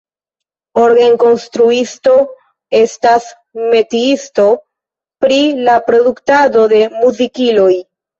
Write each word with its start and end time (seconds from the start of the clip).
Orgenkonstruisto 0.83 2.13
estas 2.79 3.27
metiisto 3.73 4.45
pri 5.25 5.37
la 5.69 5.77
produktado 5.91 6.65
de 6.73 6.81
muzikiloj. 6.97 7.69